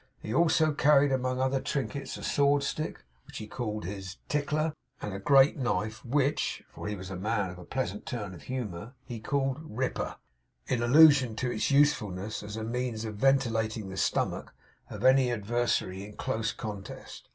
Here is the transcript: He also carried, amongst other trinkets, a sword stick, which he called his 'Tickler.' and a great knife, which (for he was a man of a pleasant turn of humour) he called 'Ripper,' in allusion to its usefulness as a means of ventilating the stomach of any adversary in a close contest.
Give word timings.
He 0.19 0.33
also 0.33 0.71
carried, 0.73 1.11
amongst 1.11 1.39
other 1.43 1.61
trinkets, 1.61 2.17
a 2.17 2.23
sword 2.23 2.63
stick, 2.63 3.03
which 3.27 3.37
he 3.37 3.45
called 3.45 3.85
his 3.85 4.17
'Tickler.' 4.29 4.73
and 4.99 5.13
a 5.13 5.19
great 5.19 5.57
knife, 5.57 6.03
which 6.03 6.63
(for 6.73 6.87
he 6.87 6.95
was 6.95 7.11
a 7.11 7.15
man 7.15 7.51
of 7.51 7.59
a 7.59 7.65
pleasant 7.65 8.07
turn 8.07 8.33
of 8.33 8.41
humour) 8.41 8.95
he 9.05 9.19
called 9.19 9.59
'Ripper,' 9.61 10.15
in 10.65 10.81
allusion 10.81 11.35
to 11.35 11.51
its 11.51 11.69
usefulness 11.69 12.41
as 12.41 12.57
a 12.57 12.63
means 12.63 13.05
of 13.05 13.17
ventilating 13.17 13.89
the 13.89 13.95
stomach 13.97 14.51
of 14.89 15.05
any 15.05 15.31
adversary 15.31 16.03
in 16.03 16.13
a 16.15 16.17
close 16.17 16.51
contest. 16.51 17.29